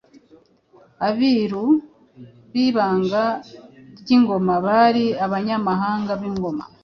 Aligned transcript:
Abiru 1.07 1.65
b’ibanga 2.51 3.23
ry 3.99 4.09
‘Ingoma 4.15 4.53
:Bari 4.65 5.05
abanyamabanga 5.25 6.11
b’Ingoma, 6.21 6.63